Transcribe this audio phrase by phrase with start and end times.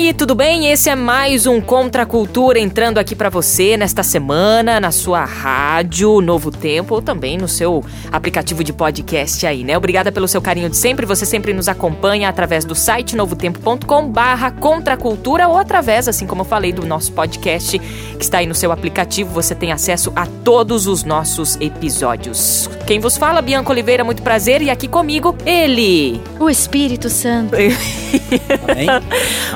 [0.00, 0.72] E aí, tudo bem?
[0.72, 5.26] Esse é mais um Contra a Cultura entrando aqui para você nesta semana na sua
[5.26, 9.76] rádio Novo Tempo ou também no seu aplicativo de podcast aí, né?
[9.76, 11.04] Obrigada pelo seu carinho de sempre.
[11.04, 16.40] Você sempre nos acompanha através do site novotempo.com/barra Contra a Cultura ou através, assim como
[16.40, 19.34] eu falei, do nosso podcast que está aí no seu aplicativo.
[19.34, 22.70] Você tem acesso a todos os nossos episódios.
[22.86, 24.62] Quem vos fala, Bianca Oliveira, muito prazer.
[24.62, 27.54] E aqui comigo, ele, o Espírito Santo.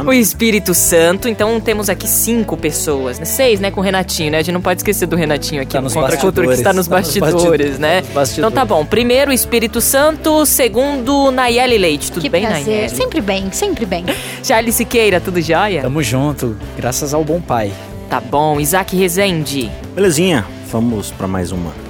[0.06, 1.28] o Espírito Santo.
[1.28, 3.24] Então temos aqui cinco pessoas, né?
[3.24, 3.70] Seis, né?
[3.70, 4.38] Com o Renatinho, né?
[4.38, 5.74] A gente não pode esquecer do Renatinho aqui.
[5.74, 8.00] Tá nos Contra a Cultura, que está nos Tá nos bastidores, bastidores, né?
[8.00, 8.38] nos bastidores.
[8.38, 8.84] Então tá bom.
[8.84, 10.44] Primeiro, Espírito Santo.
[10.44, 12.10] Segundo, Nayeli Leite.
[12.10, 12.66] Tudo que bem, prazer.
[12.66, 12.90] Nayeli?
[12.90, 14.04] Sempre bem, sempre bem.
[14.42, 15.82] Charles Siqueira, tudo jóia?
[15.82, 17.72] Tamo junto, graças ao bom pai.
[18.10, 18.58] Tá bom.
[18.58, 19.70] Isaac Rezende.
[19.94, 21.83] Belezinha, vamos pra mais uma.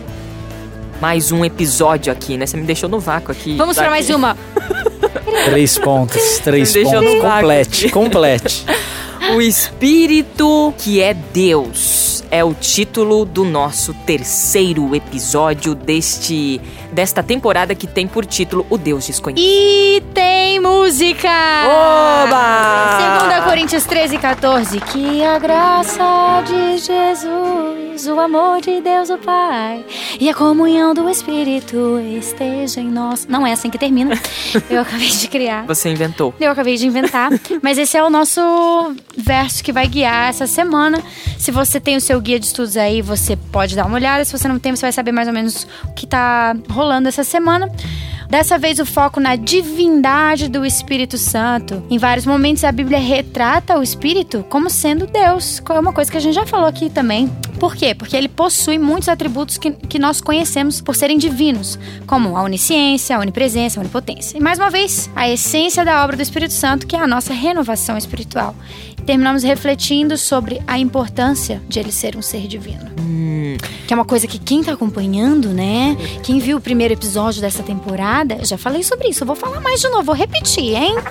[1.00, 2.46] Mais um episódio aqui, né?
[2.46, 3.56] Você me deixou no vácuo aqui.
[3.56, 4.36] Vamos para mais uma.
[5.46, 7.20] Três pontos, três Me deixou pontos.
[7.20, 8.64] Complete, complete.
[9.34, 16.60] O Espírito que é Deus é o título do nosso terceiro episódio deste
[16.94, 19.44] desta temporada que tem por título O Deus Desconhecido.
[19.44, 21.28] E tem música!
[21.66, 23.28] Oba!
[23.28, 24.80] 2 Coríntios 13, 14.
[24.80, 29.84] Que a graça de Jesus, o amor de Deus o Pai
[30.20, 33.26] e a comunhão do Espírito esteja em nós.
[33.26, 34.14] Não é assim que termina.
[34.70, 35.66] Eu acabei de criar.
[35.66, 36.32] Você inventou.
[36.40, 38.40] Eu acabei de inventar, mas esse é o nosso
[39.16, 41.02] verso que vai guiar essa semana.
[41.38, 44.24] Se você tem o seu guia de estudos aí, você pode dar uma olhada.
[44.24, 47.24] Se você não tem, você vai saber mais ou menos o que tá rolando essa
[47.24, 47.70] semana.
[48.28, 51.84] Dessa vez o foco na divindade do Espírito Santo.
[51.88, 55.62] Em vários momentos a Bíblia retrata o Espírito como sendo Deus.
[55.68, 57.28] É uma coisa que a gente já falou aqui também.
[57.60, 57.94] Por quê?
[57.94, 63.16] Porque ele possui muitos atributos que, que nós conhecemos por serem divinos, como a onisciência,
[63.16, 64.36] a onipresença, a onipotência.
[64.36, 67.32] E mais uma vez, a essência da obra do Espírito Santo, que é a nossa
[67.32, 68.54] renovação espiritual.
[69.06, 72.92] Terminamos refletindo sobre a importância de ele ser um ser divino.
[73.86, 75.96] Que é uma coisa que quem tá acompanhando, né?
[76.22, 79.22] Quem viu o primeiro episódio dessa temporada, eu já falei sobre isso.
[79.22, 80.94] Eu vou falar mais de novo, vou repetir, hein?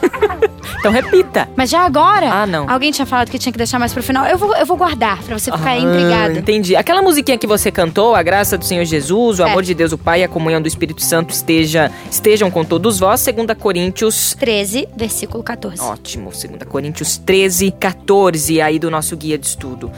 [0.79, 1.47] Então repita.
[1.55, 2.69] Mas já agora, Ah, não.
[2.69, 4.25] alguém tinha falado que tinha que deixar mais pro final.
[4.25, 6.39] Eu vou, eu vou guardar pra você ficar Ah, intrigado.
[6.39, 6.75] Entendi.
[6.75, 9.49] Aquela musiquinha que você cantou, a graça do Senhor Jesus, o É.
[9.49, 12.99] amor de Deus o Pai e a comunhão do Espírito Santo esteja, estejam com todos
[12.99, 15.81] vós, 2 Coríntios 13, versículo 14.
[15.81, 19.91] Ótimo, 2 Coríntios 13, 14, aí do nosso guia de estudo.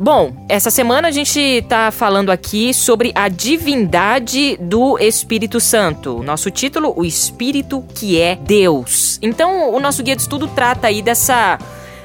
[0.00, 6.22] Bom, essa semana a gente tá falando aqui sobre a divindade do Espírito Santo.
[6.22, 9.18] Nosso título, O Espírito que é Deus.
[9.20, 11.58] Então, o nosso guia de estudo trata aí dessa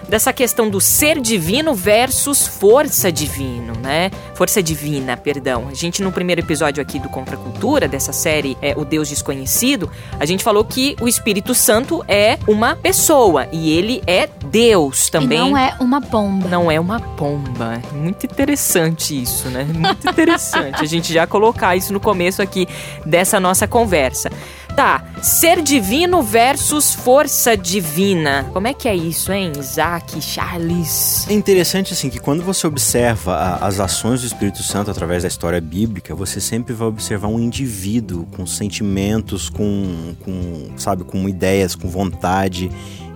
[0.07, 4.11] dessa questão do ser divino versus força divino, né?
[4.33, 5.67] Força divina, perdão.
[5.69, 9.89] A gente no primeiro episódio aqui do Contra Cultura dessa série é o Deus desconhecido,
[10.19, 15.37] a gente falou que o Espírito Santo é uma pessoa e ele é Deus também.
[15.37, 16.49] E não é uma bomba.
[16.49, 17.81] Não é uma pomba.
[17.91, 19.63] Muito interessante isso, né?
[19.63, 22.67] Muito interessante a gente já colocar isso no começo aqui
[23.05, 24.29] dessa nossa conversa.
[24.75, 28.49] Tá, ser divino versus força divina.
[28.51, 29.51] Como é que é isso, hein?
[29.59, 31.27] Isaac, Charles.
[31.29, 35.27] É interessante assim que quando você observa a- as ações do Espírito Santo através da
[35.27, 41.75] história bíblica, você sempre vai observar um indivíduo com sentimentos, com, com sabe, com ideias,
[41.75, 42.71] com vontade.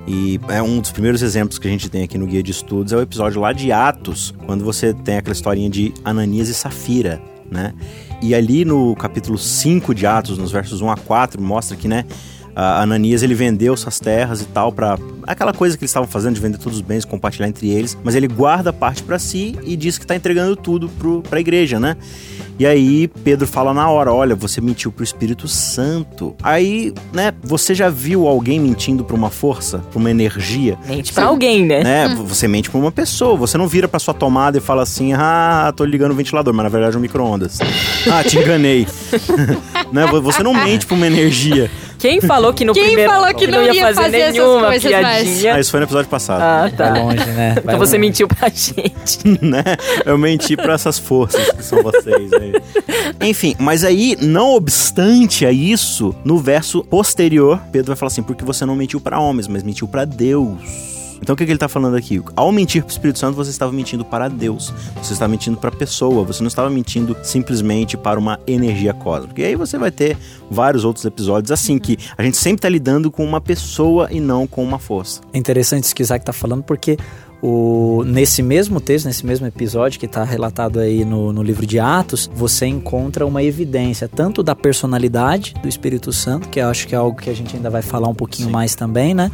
[0.07, 2.93] E é um dos primeiros exemplos que a gente tem aqui no guia de estudos
[2.93, 7.19] é o episódio lá de Atos, quando você tem aquela historinha de Ananias e Safira,
[7.51, 7.73] né?
[8.21, 12.05] E ali no capítulo 5 de Atos, nos versos 1 a 4, mostra que, né,
[12.59, 16.33] a Ananias ele vendeu suas terras e tal para aquela coisa que eles estavam fazendo
[16.33, 19.75] de vender todos os bens, compartilhar entre eles, mas ele guarda parte para si e
[19.75, 20.89] diz que está entregando tudo
[21.29, 21.95] para a igreja, né?
[22.59, 26.35] E aí Pedro fala na hora, olha, você mentiu pro Espírito Santo.
[26.41, 30.75] Aí, né, você já viu alguém mentindo para uma força, para uma energia?
[30.87, 31.83] Mente pra alguém, né?
[31.83, 32.15] né?
[32.25, 33.37] Você mente pra uma pessoa.
[33.37, 36.63] Você não vira pra sua tomada e fala assim: ah, tô ligando o ventilador, mas
[36.63, 37.59] na verdade é um micro-ondas.
[38.11, 38.87] ah, te enganei.
[39.93, 40.07] né?
[40.07, 41.69] Você não mente pra uma energia.
[41.97, 44.67] Quem falou que no Quem primeiro falou que não ia ia fazer, fazer essas nenhuma
[44.67, 45.55] coisas, piadinha?
[45.55, 46.41] Ah, isso foi no episódio passado.
[46.41, 46.91] Ah, tá.
[46.91, 47.53] Vai longe, né?
[47.63, 48.07] Vai Então você longe.
[48.07, 49.27] mentiu pra gente.
[49.41, 49.63] né?
[50.05, 52.53] Eu menti pra essas forças que são vocês aí.
[53.21, 58.43] Enfim, mas aí, não obstante a isso, no verso posterior, Pedro vai falar assim: porque
[58.45, 60.96] você não mentiu pra homens, mas mentiu pra Deus.
[61.21, 62.21] Então o que, que ele tá falando aqui?
[62.35, 64.73] Ao mentir pro Espírito Santo, você estava mentindo para Deus.
[65.01, 66.23] Você estava mentindo para a pessoa.
[66.23, 69.41] Você não estava mentindo simplesmente para uma energia cósmica.
[69.41, 70.17] E aí você vai ter
[70.49, 74.47] vários outros episódios assim que a gente sempre tá lidando com uma pessoa e não
[74.47, 75.21] com uma força.
[75.33, 76.97] É interessante isso que o Isaac tá falando, porque
[77.41, 81.79] o, nesse mesmo texto, nesse mesmo episódio que está relatado aí no, no livro de
[81.79, 86.95] Atos, você encontra uma evidência tanto da personalidade do Espírito Santo, que eu acho que
[86.95, 88.53] é algo que a gente ainda vai falar um pouquinho Sim.
[88.53, 89.31] mais também, né?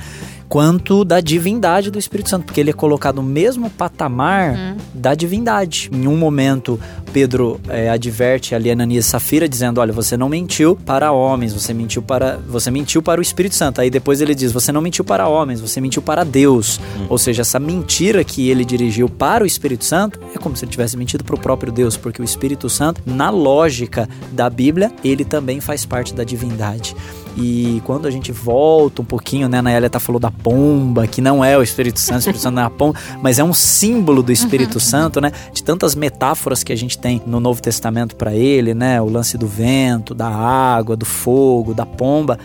[0.53, 5.89] Quanto da divindade do Espírito Santo, porque ele é colocado no mesmo patamar da divindade.
[5.91, 6.79] Em um momento,
[7.11, 11.73] Pedro é, adverte ali Ananias e Safira, dizendo: Olha, você não mentiu para homens, você
[11.73, 13.81] mentiu para, você mentiu para o Espírito Santo.
[13.81, 16.79] Aí depois ele diz: Você não mentiu para homens, você mentiu para Deus.
[17.09, 20.71] Ou seja, essa mentira que ele dirigiu para o Espírito Santo é como se ele
[20.71, 25.25] tivesse mentido para o próprio Deus, porque o Espírito Santo, na lógica da Bíblia, ele
[25.25, 26.95] também faz parte da divindade.
[27.35, 31.19] E quando a gente volta um pouquinho, né, a Naélia tá falou da pomba, que
[31.21, 33.53] não é o Espírito Santo, o Espírito Santo não é a pomba, mas é um
[33.53, 35.31] símbolo do Espírito Santo, né?
[35.51, 39.01] De tantas metáforas que a gente tem no Novo Testamento para ele, né?
[39.01, 42.37] O lance do vento, da água, do fogo, da pomba.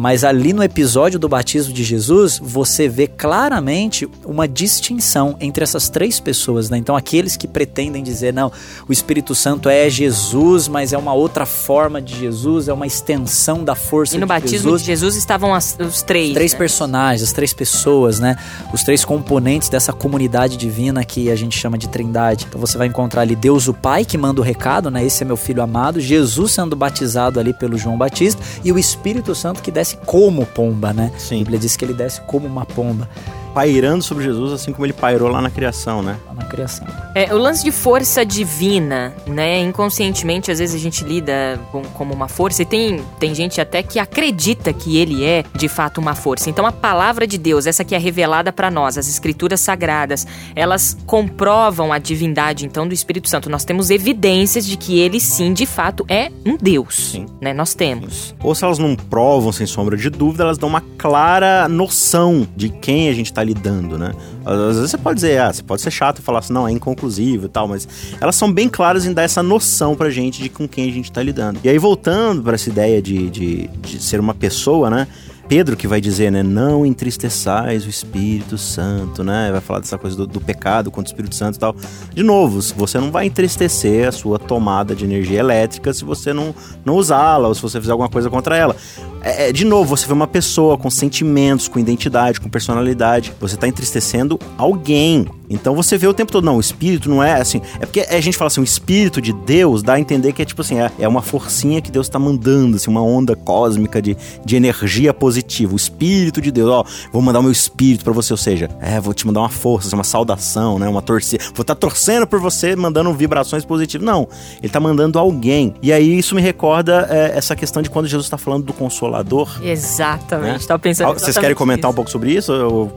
[0.00, 5.88] Mas ali no episódio do batismo de Jesus, você vê claramente uma distinção entre essas
[5.88, 6.78] três pessoas, né?
[6.78, 8.52] Então, aqueles que pretendem dizer, não,
[8.88, 13.64] o Espírito Santo é Jesus, mas é uma outra forma de Jesus, é uma extensão
[13.64, 14.80] da força E no de batismo Jesus.
[14.82, 16.28] de Jesus estavam as- os três.
[16.28, 16.58] Os três né?
[16.58, 18.36] personagens, as três pessoas, né?
[18.72, 22.46] Os três componentes dessa comunidade divina que a gente chama de Trindade.
[22.48, 25.04] Então você vai encontrar ali Deus o Pai que manda o recado, né?
[25.04, 29.34] Esse é meu filho amado, Jesus sendo batizado ali pelo João Batista e o Espírito
[29.34, 31.12] Santo que desce como pomba, né?
[31.14, 31.38] A Sim.
[31.38, 33.08] Bíblia diz que ele desce como uma pomba
[33.54, 36.16] Pairando sobre Jesus, assim como ele pairou lá na criação, né?
[36.26, 36.86] lá na criação.
[37.14, 39.60] É, o lance de força divina, né?
[39.60, 43.82] Inconscientemente, às vezes a gente lida com, como uma força e tem, tem gente até
[43.82, 46.48] que acredita que ele é de fato uma força.
[46.50, 50.96] Então a palavra de Deus, essa que é revelada para nós, as escrituras sagradas, elas
[51.06, 53.50] comprovam a divindade então do Espírito Santo.
[53.50, 57.26] Nós temos evidências de que ele sim, de fato, é um Deus, Sim.
[57.40, 57.52] né?
[57.52, 58.34] Nós temos.
[58.42, 62.68] Ou se elas não provam, sem sombra de dúvida, elas dão uma clara noção de
[62.68, 64.12] quem a gente tá lidando, né?
[64.44, 66.72] Às vezes você pode dizer, ah, você pode ser chato e falar assim, não, é
[66.72, 67.86] inconclusivo e tal, mas
[68.20, 71.10] elas são bem claras em dar essa noção pra gente de com quem a gente
[71.12, 71.60] tá lidando.
[71.62, 75.06] E aí, voltando pra essa ideia de, de, de ser uma pessoa, né?
[75.48, 76.42] Pedro que vai dizer, né?
[76.42, 79.50] Não entristeçais o Espírito Santo, né?
[79.50, 81.74] Vai falar dessa coisa do, do pecado contra o Espírito Santo e tal.
[82.12, 86.54] De novo, você não vai entristecer a sua tomada de energia elétrica se você não,
[86.84, 88.76] não usá-la ou se você fizer alguma coisa contra ela.
[89.22, 93.32] É, é, de novo, você vê uma pessoa com sentimentos, com identidade, com personalidade.
[93.40, 95.26] Você tá entristecendo alguém.
[95.50, 97.60] Então você vê o tempo todo, não, o espírito não é assim.
[97.80, 100.44] É porque a gente fala assim, o espírito de Deus dá a entender que é
[100.44, 104.16] tipo assim, é, é uma forcinha que Deus tá mandando, assim, uma onda cósmica de,
[104.44, 105.72] de energia positiva.
[105.72, 109.00] O espírito de Deus, ó, vou mandar o meu espírito pra você, ou seja, é,
[109.00, 111.42] vou te mandar uma força, uma saudação, né, uma torcida.
[111.54, 114.06] Vou estar torcendo por você, mandando vibrações positivas.
[114.06, 114.28] Não,
[114.62, 115.74] ele tá mandando alguém.
[115.82, 119.17] E aí isso me recorda é, essa questão de quando Jesus tá falando do consolador.
[119.62, 120.60] Exatamente.
[120.60, 120.66] Né?
[120.66, 121.14] Tava pensando.
[121.18, 121.96] Vocês querem comentar um nisso.
[121.96, 122.52] pouco sobre isso?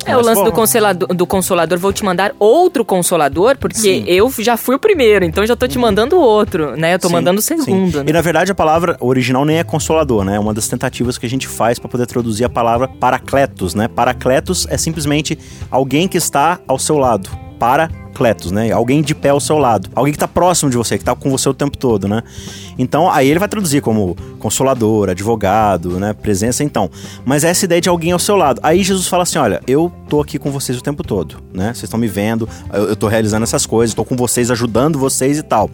[0.06, 1.78] É o lance do consolador, do consolador.
[1.80, 4.04] Vou te mandar outro consolador, porque Sim.
[4.08, 6.94] eu já fui o primeiro, então já tô te mandando outro, né?
[6.96, 8.00] Eu tô Sim, mandando o segundo.
[8.02, 8.14] E Né?
[8.14, 10.36] na verdade a palavra original nem é consolador, né?
[10.36, 13.88] É uma das tentativas que a gente faz para poder traduzir a palavra paracletos, né?
[13.88, 15.38] Paracletos é simplesmente
[15.70, 17.30] alguém que está ao seu lado.
[17.62, 18.72] Paracletos, né?
[18.72, 19.88] Alguém de pé ao seu lado.
[19.94, 22.24] Alguém que está próximo de você, que está com você o tempo todo, né?
[22.76, 26.12] Então, aí ele vai traduzir como consolador, advogado, né?
[26.12, 26.90] Presença, então.
[27.24, 28.60] Mas essa ideia de alguém ao seu lado.
[28.64, 31.66] Aí Jesus fala assim: olha, eu tô aqui com vocês o tempo todo, né?
[31.66, 35.38] Vocês estão me vendo, eu, eu tô realizando essas coisas, tô com vocês, ajudando vocês
[35.38, 35.70] e tal.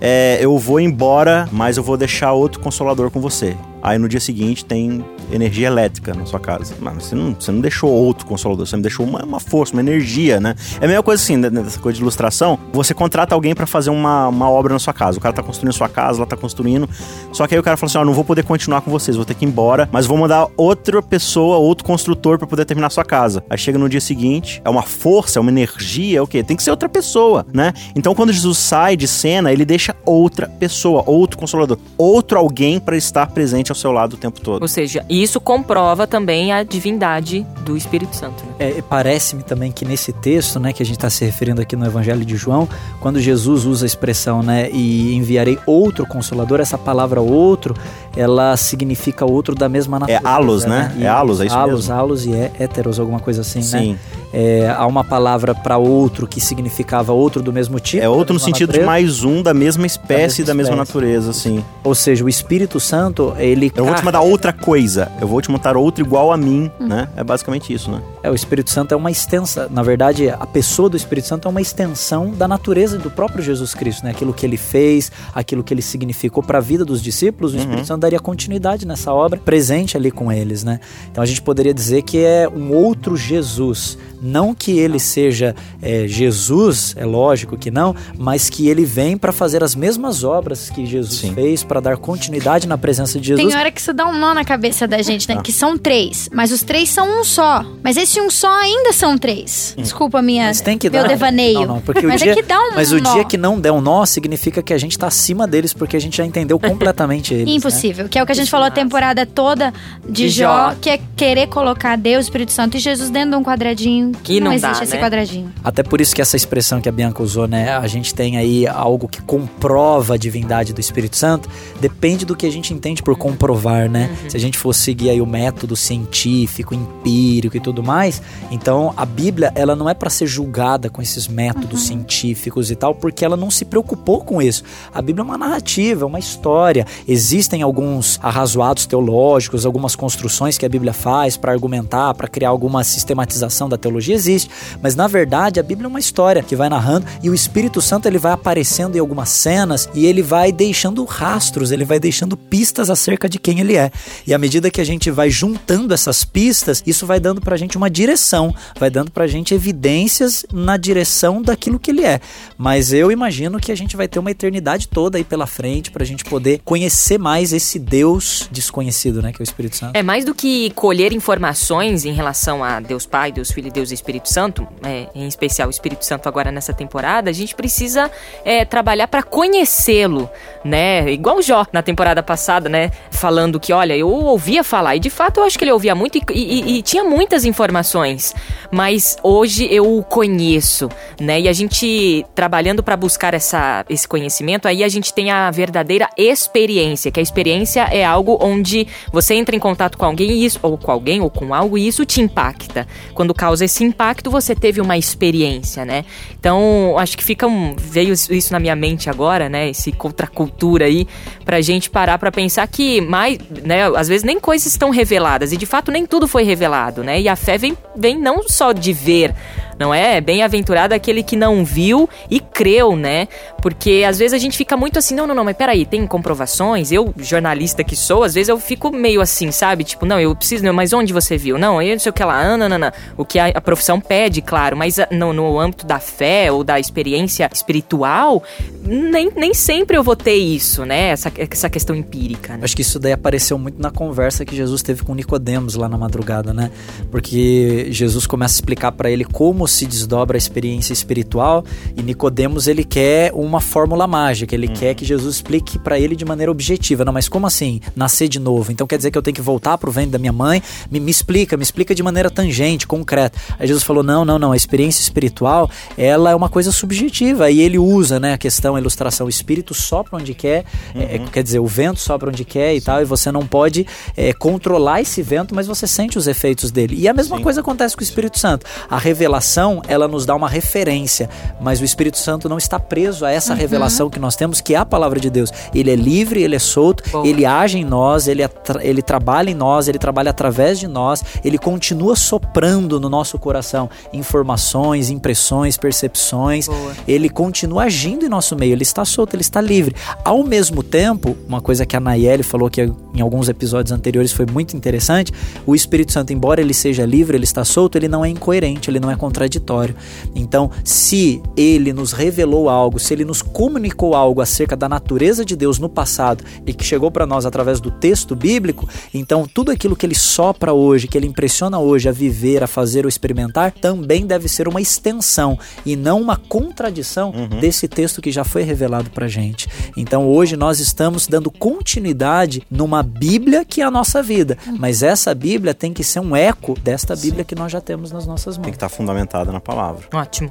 [0.00, 3.54] É, eu vou embora, mas eu vou deixar outro consolador com você.
[3.82, 6.74] Aí no dia seguinte tem energia elétrica na sua casa.
[6.80, 9.80] Mas você não, você não deixou outro consolador, você me deixou uma, uma força, uma
[9.80, 10.54] energia, né?
[10.80, 12.58] É a mesma coisa assim, né, nessa coisa de ilustração.
[12.72, 15.18] Você contrata alguém pra fazer uma, uma obra na sua casa.
[15.18, 16.88] O cara tá construindo sua casa, ela tá construindo.
[17.32, 19.24] Só que aí o cara fala assim: ó, não vou poder continuar com vocês, vou
[19.24, 23.04] ter que ir embora, mas vou mandar outra pessoa, outro construtor pra poder terminar sua
[23.04, 23.44] casa.
[23.48, 26.42] Aí chega no dia seguinte, é uma força, é uma energia, é o quê?
[26.42, 27.72] Tem que ser outra pessoa, né?
[27.94, 32.96] Então quando Jesus sai de cena, ele deixa outra pessoa, outro consolador, outro alguém pra
[32.96, 34.62] estar presente ao seu lado o tempo todo.
[34.62, 38.44] Ou seja, isso comprova também a divindade do Espírito Santo.
[38.44, 38.52] Né?
[38.58, 41.84] É, Parece-me também que nesse texto, né, que a gente está se referindo aqui no
[41.86, 42.68] Evangelho de João,
[43.00, 47.74] quando Jesus usa a expressão, né, e enviarei outro consolador, essa palavra outro,
[48.16, 50.22] ela significa outro da mesma natureza.
[50.24, 50.94] É halos, né?
[50.98, 51.94] E É halos, é isso halos, mesmo.
[51.94, 53.64] halos e é heteros, alguma coisa assim, né?
[53.64, 53.98] Sim.
[54.32, 58.02] É, há uma palavra para outro que significava outro do mesmo tipo.
[58.02, 58.86] É outro da no mesma sentido de natureza.
[58.86, 60.88] mais um da mesma espécie e da mesma espécie.
[60.94, 61.64] natureza, sim.
[61.82, 65.10] Ou seja, o Espírito Santo, ele Eu vou te mandar outra coisa.
[65.20, 66.86] Eu vou te mandar outro igual a mim, Hum.
[66.88, 67.08] né?
[67.16, 68.02] É basicamente isso, né?
[68.22, 71.50] É, o Espírito Santo é uma extensa, na verdade, a pessoa do Espírito Santo é
[71.50, 74.10] uma extensão da natureza do próprio Jesus Cristo, né?
[74.10, 77.86] Aquilo que ele fez, aquilo que ele significou para a vida dos discípulos, o Espírito
[77.86, 80.80] Santo daria continuidade nessa obra, presente ali com eles, né?
[81.10, 86.06] Então a gente poderia dizer que é um outro Jesus, não que ele seja é,
[86.06, 90.84] Jesus, é lógico que não, mas que ele vem para fazer as mesmas obras que
[90.86, 91.34] Jesus Sim.
[91.34, 93.48] fez, para dar continuidade na presença de Jesus.
[93.52, 95.40] Tem hora que isso dá um nó na cabeça da gente, né?
[95.42, 96.28] Que são três.
[96.32, 97.64] Mas os três são um só.
[97.82, 99.74] Mas esse um só ainda são três.
[99.76, 101.08] Desculpa a minha, Mas tem que meu dar.
[101.08, 101.60] devaneio.
[101.60, 103.12] Não, não, porque o mas dia, é que dá um Mas o nó.
[103.14, 106.00] dia que não der um nó significa que a gente tá acima deles, porque a
[106.00, 107.46] gente já entendeu completamente eles.
[107.46, 107.52] né?
[107.52, 109.72] Impossível, que é o que a gente falou a temporada toda
[110.04, 110.76] de, De Jó, Jó.
[110.80, 114.48] que é querer colocar Deus, Espírito Santo e Jesus dentro de um quadradinho que não,
[114.48, 115.00] não existe dá, esse né?
[115.00, 115.52] quadradinho.
[115.62, 117.76] Até por isso que essa expressão que a Bianca usou, né?
[117.76, 121.48] A gente tem aí algo que comprova a divindade do Espírito Santo,
[121.80, 124.16] depende do que a gente entende por comprovar, né?
[124.28, 129.04] Se a gente for seguir aí o método científico, empírico e tudo mais, então a
[129.04, 133.36] Bíblia, ela não é para ser julgada com esses métodos científicos e tal, porque ela
[133.36, 134.62] não se preocupou com isso.
[134.92, 136.86] A Bíblia é uma narrativa, é uma história.
[137.06, 142.84] Existem alguns arrazoados teológicos, algumas construções que a Bíblia faz para argumentar, para criar alguma
[142.84, 144.50] sistematização da teologia, existe.
[144.82, 148.06] Mas na verdade, a Bíblia é uma história que vai narrando e o Espírito Santo
[148.06, 152.90] ele vai aparecendo em algumas cenas e ele vai deixando rastros, ele vai deixando pistas
[152.90, 153.90] acerca de quem ele é.
[154.26, 157.76] E à medida que a gente vai juntando essas pistas, isso vai dando pra gente
[157.76, 162.20] uma direção, vai dando pra gente evidências na direção daquilo que ele é.
[162.56, 166.04] Mas eu imagino que a gente vai ter uma eternidade toda aí pela frente pra
[166.04, 169.96] gente poder conhecer mais esse Deus desconhecido, né, que é o Espírito Santo.
[169.96, 173.87] É mais do que colher informações em relação a Deus Pai, Deus Filho e Deus
[173.94, 178.10] Espírito Santo, é, em especial o Espírito Santo agora nessa temporada, a gente precisa
[178.44, 180.28] é, trabalhar para conhecê-lo,
[180.64, 181.10] né?
[181.10, 182.90] Igual o Jó na temporada passada, né?
[183.10, 186.18] Falando que, olha, eu ouvia falar, e de fato eu acho que ele ouvia muito
[186.18, 188.34] e, e- e tinha muitas informações,
[188.70, 190.88] mas hoje eu o conheço,
[191.20, 191.40] né?
[191.40, 196.08] E a gente trabalhando para buscar essa, esse conhecimento, aí a gente tem a verdadeira
[196.16, 200.58] experiência, que a experiência é algo onde você entra em contato com alguém e isso,
[200.62, 202.86] ou com alguém ou com algo e isso te impacta.
[203.14, 206.04] Quando causa esse impacto, você teve uma experiência, né?
[206.38, 209.70] Então, acho que fica um, veio isso na minha mente agora, né?
[209.70, 211.06] Esse contracultura aí
[211.44, 215.56] pra gente parar pra pensar que mais, né, às vezes nem coisas estão reveladas e
[215.56, 217.20] de fato nem tudo foi revelado, né?
[217.20, 219.34] E a fé vem, vem não só de ver,
[219.78, 220.20] não é?
[220.20, 223.28] Bem-aventurado aquele que não viu e creu, né?
[223.60, 226.92] Porque às vezes a gente fica muito assim, não, não, não, mas peraí, tem comprovações?
[226.92, 229.84] Eu, jornalista que sou, às vezes eu fico meio assim, sabe?
[229.84, 231.58] Tipo, não, eu preciso, não, mas onde você viu?
[231.58, 232.92] Não, eu não sei o que lá, ah, não, não.
[233.16, 236.62] O que a, a profissão pede, claro, mas ah, no, no âmbito da fé ou
[236.62, 238.42] da experiência espiritual,
[238.88, 241.08] nem, nem sempre eu vou ter isso, né?
[241.08, 242.64] Essa, essa questão empírica, né?
[242.64, 245.98] Acho que isso daí apareceu muito na conversa que Jesus teve com Nicodemos lá na
[245.98, 246.70] madrugada, né?
[247.10, 251.64] Porque Jesus começa a explicar para ele como se desdobra a experiência espiritual
[251.94, 256.24] e Nicodemos ele quer uma fórmula mágica, ele quer que Jesus explique para ele de
[256.24, 257.04] maneira objetiva.
[257.04, 258.72] Não, mas como assim nascer de novo?
[258.72, 260.62] Então quer dizer que eu tenho que voltar pro ventre da minha mãe?
[260.90, 263.38] Me, me explica, me explica de maneira tangente, concreta.
[263.58, 267.50] Aí Jesus falou: "Não, não, não, a experiência espiritual, ela é uma coisa subjetiva".
[267.50, 271.42] E ele usa, né, a questão, a ilustração, o espírito sopra onde quer, é, quer
[271.42, 275.22] dizer, o vento sopra onde quer e tal, e você não pode é, controlar esse
[275.22, 276.96] vento, mas você sente os efeitos dele.
[276.98, 278.66] E a mesma coisa acontece com o Espírito Santo.
[278.88, 281.28] A revelação, ela nos dá uma referência,
[281.60, 284.78] mas o Espírito Santo não está preso a essa revelação que nós temos, que é
[284.78, 285.52] a palavra de Deus.
[285.74, 287.26] Ele é livre, ele é solto, Boa.
[287.26, 291.22] ele age em nós, ele, atra- ele trabalha em nós, ele trabalha através de nós,
[291.44, 296.92] ele continua soprando no nosso coração informações, impressões, percepções, Boa.
[297.06, 299.94] ele continua agindo em nosso meio, ele está solto, ele está livre.
[300.24, 302.82] Ao mesmo tempo, uma coisa que a Nayeli falou que
[303.14, 305.32] em alguns episódios anteriores foi muito interessante,
[305.66, 309.00] o Espírito Santo, embora ele seja livre, ele está solto, ele não é incoerente, ele
[309.00, 309.94] não é contraditório.
[310.34, 315.56] Então, se ele nos revelou algo, se ele nos comunicou algo acerca da natureza de
[315.56, 319.96] Deus no passado e que chegou para nós através do texto bíblico, então tudo aquilo
[319.96, 324.26] que ele sopra hoje, que ele impressiona hoje a viver, a fazer ou experimentar, também
[324.26, 329.28] deve ser uma extensão e não uma contradição desse texto que já foi revelado pra
[329.28, 329.68] gente.
[329.96, 335.34] Então hoje nós estamos dando continuidade numa Bíblia que é a nossa vida, mas essa
[335.34, 338.62] Bíblia tem que ser um eco desta Bíblia que nós já temos nas nossas Tem
[338.62, 338.70] mãos.
[338.70, 340.06] que estar fundamentado fundamentada na palavra.
[340.12, 340.50] Ótimo.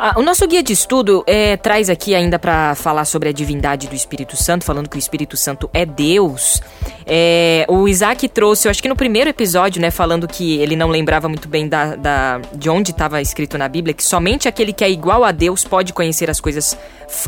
[0.00, 3.88] Ah, o nosso guia de estudo é, traz aqui ainda para falar sobre a divindade
[3.88, 6.62] do Espírito Santo, falando que o Espírito Santo é Deus.
[7.04, 10.88] É, o Isaac trouxe, eu acho que no primeiro episódio, né, falando que ele não
[10.88, 14.84] lembrava muito bem da, da de onde estava escrito na Bíblia, que somente aquele que
[14.84, 16.78] é igual a Deus pode conhecer as coisas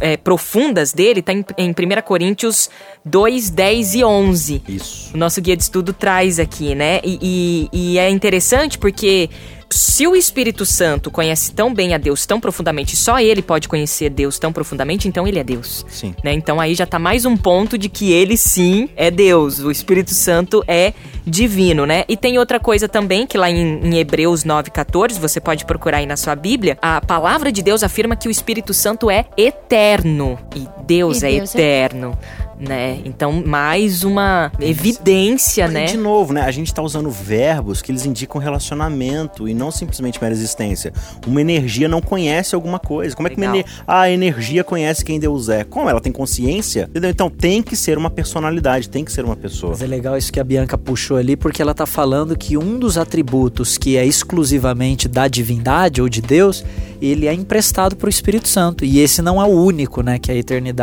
[0.00, 1.74] é, profundas dele, está em, em 1
[2.04, 2.70] Coríntios
[3.04, 4.62] 2, 10 e 11.
[4.68, 5.10] Isso.
[5.12, 7.00] O nosso guia de estudo traz aqui, né?
[7.02, 9.28] E, e, e é interessante porque
[9.72, 14.10] se o Espírito Santo conhece tão bem a Deus tão profundamente, só ele pode conhecer
[14.10, 15.86] Deus tão profundamente, então ele é Deus.
[15.88, 16.14] Sim.
[16.24, 16.32] Né?
[16.32, 19.60] Então aí já tá mais um ponto de que ele sim é Deus.
[19.60, 20.92] O Espírito Santo é
[21.24, 22.04] divino, né?
[22.08, 26.06] E tem outra coisa também, que lá em, em Hebreus 9,14, você pode procurar aí
[26.06, 30.38] na sua Bíblia, a palavra de Deus afirma que o Espírito Santo é eterno.
[30.54, 32.18] E Deus, E é Deus é- eterno.
[32.58, 33.00] Né?
[33.06, 35.86] Então, mais uma evidência, né?
[35.86, 36.42] De novo, né?
[36.42, 40.92] A gente tá usando verbos que eles indicam relacionamento e não simplesmente mera existência.
[41.26, 43.16] Uma energia não conhece alguma coisa.
[43.16, 43.66] Como é que uma Legal.
[43.66, 45.64] ener- a energia conhece quem Deus é?
[45.64, 45.88] Como?
[45.88, 46.86] Ela tem consciência?
[46.90, 47.08] Entendeu?
[47.08, 49.70] Então tem que ser uma personalidade, tem que ser uma pessoa.
[49.72, 52.78] Mas é legal isso que a Bianca puxou ali, porque ela tá falando que um
[52.78, 56.62] dos atributos que é exclusivamente da divindade ou de Deus,
[57.00, 58.84] ele é emprestado para o Espírito Santo.
[58.84, 60.79] E esse não é o único, né, que é a eternidade.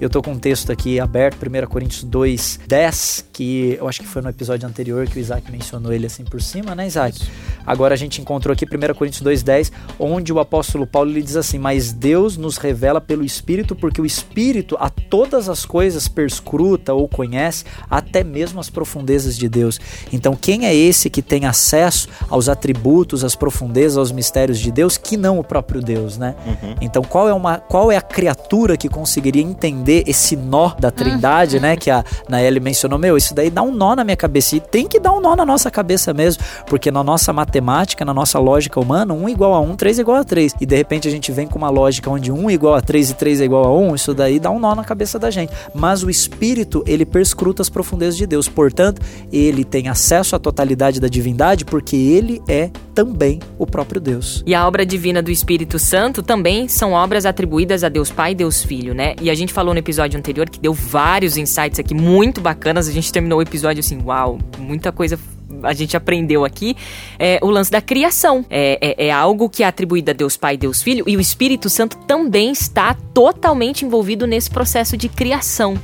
[0.00, 4.06] Eu tô com um texto aqui aberto, 1 Coríntios 2, 10, que eu acho que
[4.06, 7.20] foi no episódio anterior que o Isaac mencionou ele assim por cima, né, Isaac?
[7.66, 11.36] Agora a gente encontrou aqui 1 Coríntios 2, 10, onde o apóstolo Paulo lhe diz
[11.36, 16.94] assim: Mas Deus nos revela pelo Espírito, porque o Espírito a todas as coisas perscruta
[16.94, 19.80] ou conhece, até mesmo as profundezas de Deus.
[20.12, 24.96] Então, quem é esse que tem acesso aos atributos, às profundezas, aos mistérios de Deus,
[24.96, 26.34] que não o próprio Deus, né?
[26.80, 31.60] Então, qual é, uma, qual é a criatura que conseguiria entender esse nó da trindade,
[31.60, 31.76] né?
[31.76, 34.56] Que a Naeli mencionou, meu, isso daí dá um nó na minha cabeça.
[34.56, 38.14] E tem que dar um nó na nossa cabeça mesmo, porque na nossa matemática, na
[38.14, 40.54] nossa lógica humana, 1 igual a 1, 3 igual a 3.
[40.60, 43.14] E de repente a gente vem com uma lógica onde 1 igual a 3 e
[43.14, 45.52] 3 é igual a 1, isso daí dá um nó na cabeça da gente.
[45.74, 48.48] Mas o espírito, ele perscruta as profundezas de Deus.
[48.48, 49.00] Portanto,
[49.32, 54.42] ele tem acesso à totalidade da divindade porque ele é também o próprio Deus.
[54.46, 58.34] E a obra divina do Espírito Santo também são obras atribuídas a Deus Pai e
[58.34, 59.14] Deus Filho, né?
[59.20, 62.88] E a gente falou no episódio anterior que deu vários insights aqui muito bacanas.
[62.88, 65.18] A gente terminou o episódio assim, uau, muita coisa
[65.62, 66.74] a gente aprendeu aqui.
[67.18, 68.46] É, o lance da criação.
[68.48, 71.20] É, é, é algo que é atribuído a Deus Pai e Deus Filho, e o
[71.20, 75.78] Espírito Santo também está totalmente envolvido nesse processo de criação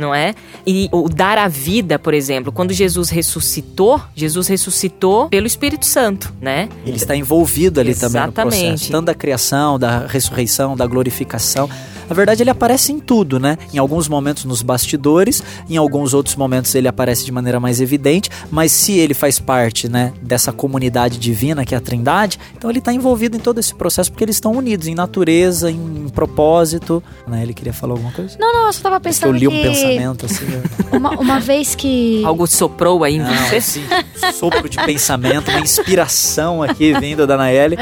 [0.00, 0.34] não é?
[0.66, 6.32] E o dar a vida, por exemplo, quando Jesus ressuscitou, Jesus ressuscitou pelo Espírito Santo,
[6.40, 6.68] né?
[6.84, 8.58] Ele está envolvido ali também no Exatamente.
[8.60, 11.68] processo, tanto da criação, da ressurreição, da glorificação.
[12.10, 13.56] Na verdade, ele aparece em tudo, né?
[13.72, 18.28] Em alguns momentos nos bastidores, em alguns outros momentos ele aparece de maneira mais evidente,
[18.50, 22.80] mas se ele faz parte, né, dessa comunidade divina que é a Trindade, então ele
[22.80, 27.00] está envolvido em todo esse processo porque eles estão unidos em natureza, em propósito.
[27.28, 27.44] Né?
[27.44, 28.36] Ele queria falar alguma coisa?
[28.40, 30.46] Não, não, eu só tava Acho que eu pensando li um que pensamento assim.
[30.90, 32.24] uma, uma vez que...
[32.24, 33.56] Algo soprou aí em Não, você?
[33.56, 33.84] assim,
[34.34, 37.76] sopro de pensamento, uma inspiração aqui vindo da Naeli.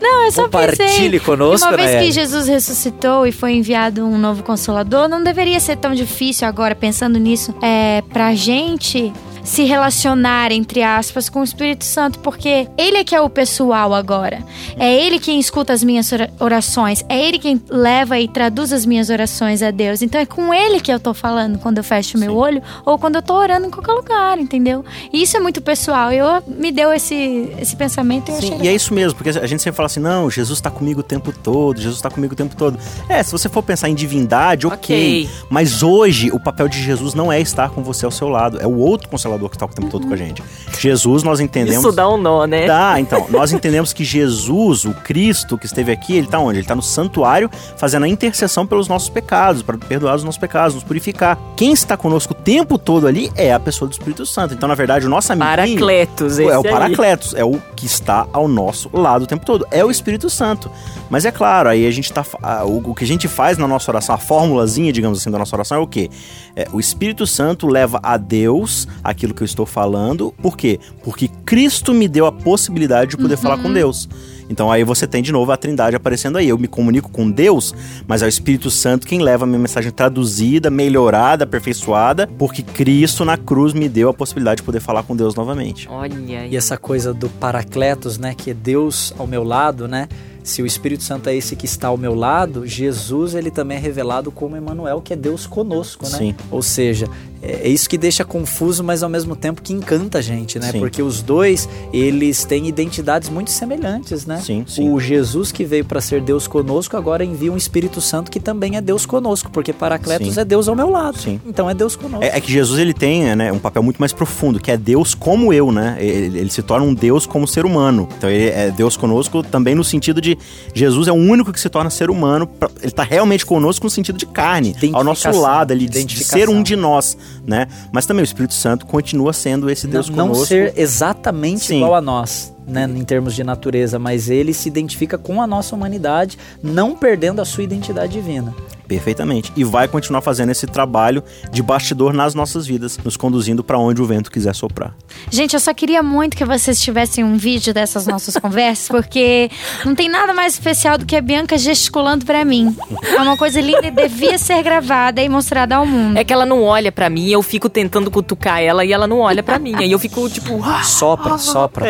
[0.00, 4.04] Não, eu só Compartilhe pensei conosco, que uma vez que Jesus ressuscitou e foi enviado
[4.04, 9.12] um novo consolador, não deveria ser tão difícil agora, pensando nisso, é, pra gente
[9.44, 13.92] se relacionar, entre aspas, com o Espírito Santo, porque ele é que é o pessoal
[13.94, 14.42] agora.
[14.78, 18.84] É ele quem escuta as minhas ora- orações, é ele quem leva e traduz as
[18.86, 20.02] minhas orações a Deus.
[20.02, 23.16] Então é com ele que eu tô falando quando eu fecho meu olho ou quando
[23.16, 24.84] eu tô orando em qualquer lugar, entendeu?
[25.12, 26.12] E isso é muito pessoal.
[26.12, 29.30] Eu me deu esse, esse pensamento e eu achei Sim, e é isso mesmo, porque
[29.38, 32.32] a gente sempre fala assim, não, Jesus está comigo o tempo todo, Jesus está comigo
[32.32, 32.78] o tempo todo.
[33.08, 34.80] É, se você for pensar em divindade, ok.
[34.80, 35.28] Ok.
[35.48, 38.66] Mas hoje o papel de Jesus não é estar com você ao seu lado, é
[38.66, 40.42] o outro consolador que está o tempo todo com a gente.
[40.78, 41.78] Jesus, nós entendemos.
[41.78, 42.66] Isso dá um nó, né?
[42.66, 46.58] Tá, então, nós entendemos que Jesus, o Cristo que esteve aqui, ele tá onde?
[46.58, 50.74] Ele tá no santuário fazendo a intercessão pelos nossos pecados, para perdoar os nossos pecados,
[50.74, 51.38] nos purificar.
[51.56, 54.54] Quem está conosco o tempo todo ali é a pessoa do Espírito Santo.
[54.54, 55.56] Então, na verdade, o nosso amiguinho...
[55.56, 56.70] Paracletos, esse É o aí.
[56.70, 59.66] Paracletos, é o que está ao nosso lado o tempo todo.
[59.70, 60.70] É o Espírito Santo.
[61.08, 62.24] Mas é claro, aí a gente tá.
[62.64, 65.78] O, que a gente faz na nossa oração, a formulazinha, digamos assim, da nossa oração
[65.78, 66.08] é o quê?
[66.54, 68.86] É, o Espírito Santo leva a Deus
[69.20, 70.32] aquilo que eu estou falando.
[70.40, 70.80] Por quê?
[71.04, 74.08] Porque Cristo me deu a possibilidade de poder falar com Deus.
[74.48, 76.48] Então aí você tem de novo a Trindade aparecendo aí.
[76.48, 77.72] Eu me comunico com Deus,
[78.08, 83.24] mas é o Espírito Santo quem leva a minha mensagem traduzida, melhorada, aperfeiçoada, porque Cristo
[83.24, 85.86] na cruz me deu a possibilidade de poder falar com Deus novamente.
[85.88, 86.56] Olha E aí.
[86.56, 90.08] essa coisa do Paracletos, né, que é Deus ao meu lado, né?
[90.42, 93.80] Se o Espírito Santo é esse que está ao meu lado, Jesus ele também é
[93.80, 96.16] revelado como Emmanuel, que é Deus conosco, né?
[96.18, 96.34] Sim.
[96.50, 97.06] Ou seja,
[97.42, 100.72] é, é isso que deixa confuso, mas ao mesmo tempo que encanta a gente, né?
[100.72, 100.78] Sim.
[100.80, 104.40] Porque os dois, eles têm identidades muito semelhantes, né?
[104.44, 104.90] Sim, sim.
[104.90, 108.76] O Jesus que veio para ser Deus conosco, agora envia um Espírito Santo que também
[108.76, 110.40] é Deus conosco, porque Paracletos Sim.
[110.40, 111.18] é Deus ao meu lado.
[111.18, 111.40] Sim.
[111.46, 112.24] Então é Deus conosco.
[112.24, 115.14] É, é que Jesus ele tem né, um papel muito mais profundo, que é Deus
[115.14, 115.96] como eu, né?
[115.98, 118.08] Ele, ele se torna um Deus como ser humano.
[118.18, 120.36] Então ele é Deus conosco também no sentido de
[120.74, 122.46] Jesus é o único que se torna ser humano.
[122.46, 126.24] pra- ele tá realmente conosco no sentido de carne, ao nosso lado ali, de, de
[126.24, 127.16] ser um de nós,
[127.46, 127.66] né?
[127.92, 130.46] Mas também o Espírito Santo continua sendo esse Deus não, não conosco.
[130.46, 131.76] ser exatamente Sim.
[131.76, 135.74] igual a nós, né, em termos de natureza, mas ele se identifica com a nossa
[135.74, 138.54] humanidade, não perdendo a sua identidade divina.
[138.90, 139.52] Perfeitamente.
[139.56, 141.22] E vai continuar fazendo esse trabalho
[141.52, 144.92] de bastidor nas nossas vidas, nos conduzindo para onde o vento quiser soprar.
[145.30, 149.48] Gente, eu só queria muito que vocês tivessem um vídeo dessas nossas conversas, porque
[149.84, 152.76] não tem nada mais especial do que a Bianca gesticulando pra mim.
[153.16, 156.16] É uma coisa linda e devia ser gravada e mostrada ao mundo.
[156.18, 159.20] É que ela não olha pra mim, eu fico tentando cutucar ela e ela não
[159.20, 159.72] olha pra mim.
[159.76, 161.86] Aí eu fico tipo, ah, Sopra, sopra.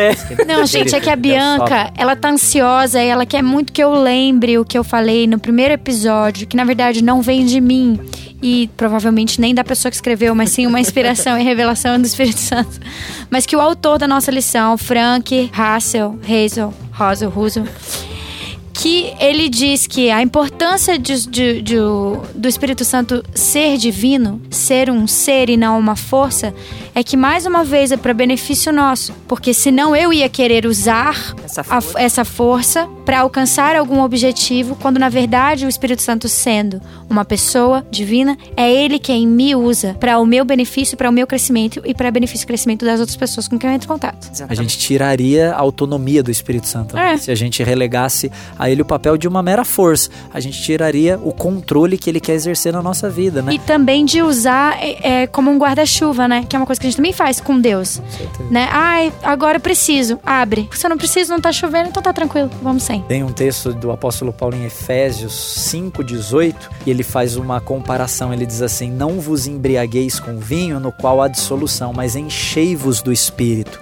[0.47, 3.91] Não, gente, é que a Bianca, ela tá ansiosa e ela quer muito que eu
[3.91, 7.99] lembre o que eu falei no primeiro episódio, que na verdade não vem de mim
[8.41, 12.39] e provavelmente nem da pessoa que escreveu, mas sim uma inspiração e revelação do Espírito
[12.39, 12.79] Santo.
[13.29, 17.65] Mas que o autor da nossa lição, Frank Hassel, Hazel, Hazel, Russell,
[18.73, 21.75] que ele diz que a importância de- de- de
[22.33, 26.51] do Espírito Santo ser divino, ser um ser e não uma força,
[26.93, 31.33] é que mais uma vez é para benefício nosso, porque senão eu ia querer usar
[31.43, 31.99] Essa força.
[32.01, 37.85] essa força para alcançar algum objetivo, quando na verdade o Espírito Santo sendo uma pessoa
[37.91, 41.93] divina, é ele quem me usa para o meu benefício, para o meu crescimento e
[41.93, 44.29] para benefício e crescimento das outras pessoas com quem eu entro em contato.
[44.47, 46.95] A gente tiraria a autonomia do Espírito Santo.
[46.95, 47.13] né?
[47.13, 47.17] É.
[47.17, 51.19] Se a gente relegasse a ele o papel de uma mera força, a gente tiraria
[51.23, 53.53] o controle que ele quer exercer na nossa vida, né?
[53.53, 56.45] E também de usar é, é, como um guarda-chuva, né?
[56.47, 58.01] Que é uma coisa que a gente também faz com Deus.
[58.09, 58.49] certeza.
[58.49, 58.67] Né?
[58.71, 60.19] Ai, agora eu preciso.
[60.25, 60.69] Abre.
[60.73, 62.49] Se eu não preciso, não tá chovendo, então tá tranquilo.
[62.61, 63.01] Vamos sem.
[63.03, 65.33] Tem um texto do apóstolo Paulo em Efésios
[65.71, 68.33] 5:18 e ele faz uma comparação.
[68.33, 73.11] Ele diz assim: Não vos embriagueis com vinho, no qual há dissolução, mas enchei-vos do
[73.11, 73.79] espírito.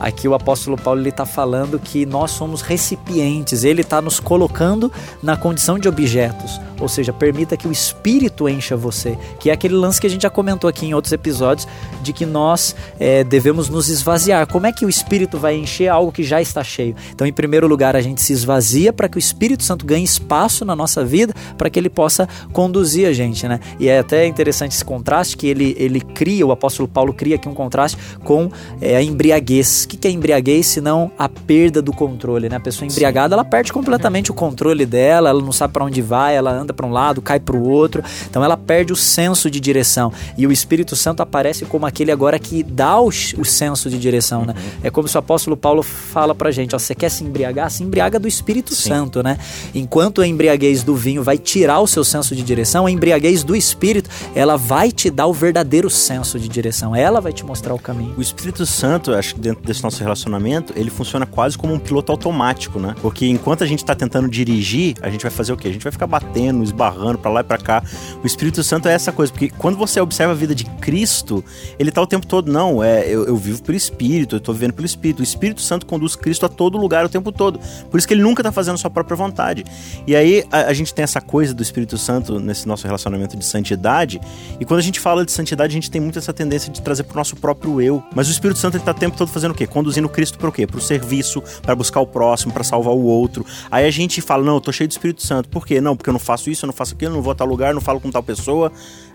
[0.00, 4.90] Aqui o apóstolo Paulo está falando que nós somos recipientes, ele está nos colocando
[5.22, 9.74] na condição de objetos, ou seja, permita que o Espírito encha você, que é aquele
[9.74, 11.68] lance que a gente já comentou aqui em outros episódios,
[12.02, 14.46] de que nós eh, devemos nos esvaziar.
[14.46, 16.96] Como é que o Espírito vai encher algo que já está cheio?
[17.12, 20.64] Então, em primeiro lugar, a gente se esvazia para que o Espírito Santo ganhe espaço
[20.64, 23.60] na nossa vida, para que ele possa conduzir a gente, né?
[23.78, 27.48] E é até interessante esse contraste que ele, ele cria, o apóstolo Paulo cria aqui
[27.48, 29.89] um contraste com eh, a embriaguez.
[29.90, 32.54] Que que é embriaguez senão a perda do controle, né?
[32.54, 36.36] A pessoa embriagada, ela perde completamente o controle dela, ela não sabe para onde vai,
[36.36, 38.00] ela anda para um lado, cai para o outro.
[38.28, 40.12] Então ela perde o senso de direção.
[40.38, 44.44] E o Espírito Santo aparece como aquele agora que dá o, o senso de direção,
[44.44, 44.54] né?
[44.80, 47.68] É como se o apóstolo Paulo fala pra gente, ó, você quer se embriagar?
[47.68, 48.90] Se embriaga do Espírito Sim.
[48.90, 49.38] Santo, né?
[49.74, 53.56] Enquanto a embriaguez do vinho vai tirar o seu senso de direção, a embriaguez do
[53.56, 56.94] Espírito, ela vai te dar o verdadeiro senso de direção.
[56.94, 58.14] Ela vai te mostrar o caminho.
[58.16, 62.12] O Espírito Santo, acho que dentro desse nosso relacionamento, ele funciona quase como um piloto
[62.12, 62.94] automático, né?
[63.00, 65.68] Porque enquanto a gente tá tentando dirigir, a gente vai fazer o quê?
[65.68, 67.82] A gente vai ficar batendo, esbarrando pra lá e pra cá.
[68.22, 71.44] O Espírito Santo é essa coisa, porque quando você observa a vida de Cristo,
[71.78, 74.72] ele tá o tempo todo, não, é, eu, eu vivo pelo Espírito, eu tô vivendo
[74.72, 75.20] pelo Espírito.
[75.20, 77.60] O Espírito Santo conduz Cristo a todo lugar o tempo todo.
[77.90, 79.64] Por isso que ele nunca tá fazendo sua própria vontade.
[80.06, 83.44] E aí a, a gente tem essa coisa do Espírito Santo nesse nosso relacionamento de
[83.44, 84.20] santidade,
[84.58, 87.04] e quando a gente fala de santidade, a gente tem muito essa tendência de trazer
[87.04, 88.02] pro nosso próprio eu.
[88.14, 89.66] Mas o Espírito Santo ele tá o tempo todo fazendo o quê?
[89.70, 90.66] Conduzindo Cristo para o quê?
[90.66, 93.46] Pro serviço, para buscar o próximo, para salvar o outro.
[93.70, 95.48] Aí a gente fala: "Não, eu tô cheio do Espírito Santo".
[95.48, 95.80] Por quê?
[95.80, 97.46] Não, porque eu não faço isso, eu não faço aquilo, eu não vou a tal
[97.46, 98.70] lugar, eu não falo com tal pessoa.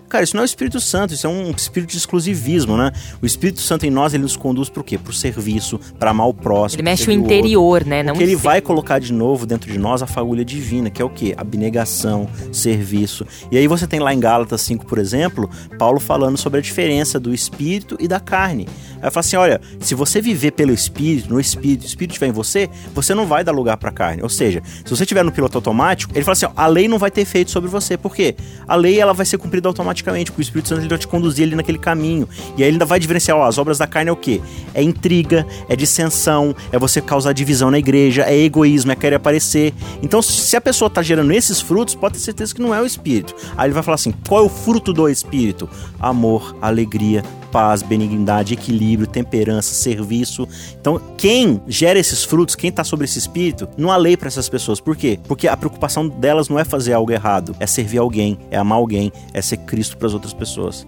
[0.08, 2.92] Cara, isso não é o Espírito Santo, isso é um espírito de exclusivismo, né?
[3.20, 4.96] O Espírito Santo em nós, ele nos conduz pro quê?
[4.96, 6.80] Pro serviço, para amar o próximo.
[6.80, 7.34] Ele mexe o servir outro.
[7.34, 8.02] interior, né?
[8.02, 11.02] Não Porque ele o vai colocar de novo dentro de nós a fagulha divina, que
[11.02, 11.34] é o quê?
[11.36, 13.26] Abnegação, serviço.
[13.50, 17.18] E aí você tem lá em Gálatas 5, por exemplo, Paulo falando sobre a diferença
[17.18, 18.68] do espírito e da carne.
[19.02, 22.32] Aí fala assim: olha, se você viver pelo espírito, no espírito, o espírito estiver em
[22.32, 24.22] você, você não vai dar lugar pra carne.
[24.22, 26.98] Ou seja, se você estiver no piloto automático, ele fala assim: ó, a lei não
[26.98, 27.96] vai ter efeito sobre você.
[27.96, 28.34] Por quê?
[28.66, 31.46] A lei ela vai ser cumprida automaticamente, porque o Espírito Santo ele vai te conduzir
[31.46, 32.28] ali naquele caminho.
[32.56, 34.40] E aí ele ainda vai diferenciar: ó, as obras da carne é o quê?
[34.74, 39.72] É intriga, é dissensão, é você causar divisão na igreja, é egoísmo, é querer aparecer.
[40.02, 42.86] Então, se a pessoa tá gerando esses frutos, pode ter certeza que não é o
[42.86, 43.34] espírito.
[43.56, 45.68] Aí ele vai falar assim: qual é o fruto do espírito?
[46.00, 47.22] Amor, alegria,
[47.56, 50.46] paz, benignidade, equilíbrio, temperança, serviço.
[50.78, 54.48] Então, quem gera esses frutos, quem tá sobre esse espírito, não há lei para essas
[54.48, 54.80] pessoas.
[54.80, 55.18] Por quê?
[55.26, 59.12] Porque a preocupação delas não é fazer algo errado, é servir alguém, é amar alguém,
[59.32, 60.86] é ser Cristo para as outras pessoas.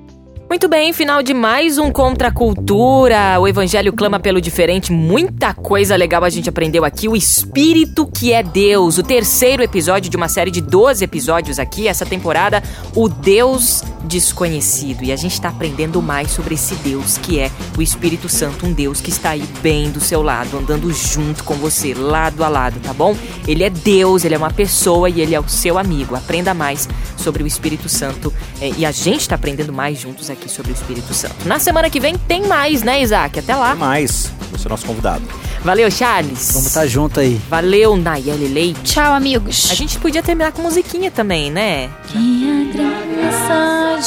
[0.48, 3.38] Muito bem, final de mais um Contra a Cultura.
[3.38, 4.90] O Evangelho clama pelo diferente.
[4.90, 7.06] Muita coisa legal a gente aprendeu aqui.
[7.06, 8.96] O Espírito que é Deus.
[8.96, 12.62] O terceiro episódio de uma série de 12 episódios aqui, essa temporada.
[12.96, 15.04] O Deus desconhecido.
[15.04, 18.64] E a gente está aprendendo mais sobre esse Deus que é o Espírito Santo.
[18.64, 22.48] Um Deus que está aí bem do seu lado, andando junto com você, lado a
[22.48, 23.14] lado, tá bom?
[23.46, 26.16] Ele é Deus, ele é uma pessoa e ele é o seu amigo.
[26.16, 28.32] Aprenda mais sobre o Espírito Santo.
[28.62, 31.46] É, e a gente está aprendendo mais juntos aqui aqui sobre o Espírito Santo.
[31.46, 33.38] Na semana que vem tem mais, né, Isaac?
[33.38, 33.70] Até lá.
[33.70, 34.32] Tem mais.
[34.52, 35.22] Você é nosso convidado.
[35.62, 36.52] Valeu, Charles.
[36.52, 37.40] Vamos estar tá junto aí.
[37.50, 38.80] Valeu, Nayeli Leite.
[38.82, 39.68] Tchau, amigos.
[39.70, 41.90] A gente podia terminar com musiquinha também, né?
[42.06, 43.98] Que a graça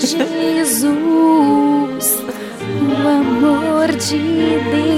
[0.58, 0.88] Jesus,
[2.82, 4.97] o amor de Deus,